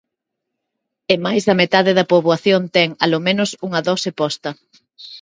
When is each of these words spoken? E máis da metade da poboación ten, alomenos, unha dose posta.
E 1.13 1.15
máis 1.25 1.43
da 1.47 1.55
metade 1.61 1.91
da 1.97 2.09
poboación 2.11 2.61
ten, 2.75 2.89
alomenos, 3.05 3.49
unha 3.67 3.81
dose 3.87 4.09
posta. 4.19 4.49